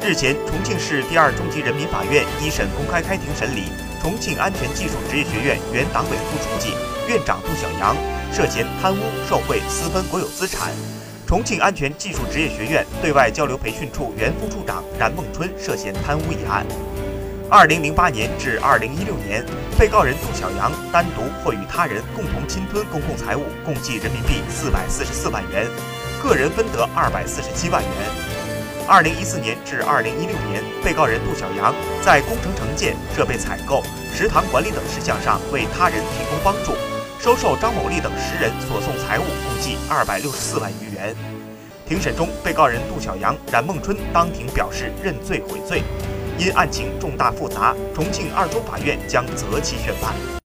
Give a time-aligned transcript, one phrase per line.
[0.00, 3.64] 日前，重庆市第二中级人民法院一审公开开庭审理
[4.00, 6.72] 重庆安全技术职业学院原党委副书记、
[7.08, 7.96] 院长杜小阳
[8.32, 10.70] 涉嫌贪污受贿、私分国有资产；
[11.26, 16.64] 重庆安全技术职业学院对外交流培训处原副处长冉梦春涉嫌贪污一案。
[17.50, 19.44] 二零零八年至二零一六年，
[19.76, 25.66] 被告人杜小阳单独或与他人共同侵吞公共财物共计人民币四百四十四万元，
[26.22, 28.27] 个人分得二百四十七万元。
[28.88, 33.82] 二零一四年至二零一六年，被告人杜小阳在工程承建、设备采购、
[34.14, 36.72] 食堂管理等事项上为他人提供帮助，
[37.20, 41.14] 收受张某丽等十人所送财物共计二百六十四万余元。
[41.86, 45.82] 庭审中，被告人杜小阳、冉梦春当庭表示认罪悔罪。
[46.38, 50.37] 因案情重大复杂，重庆二中法院将择期宣判。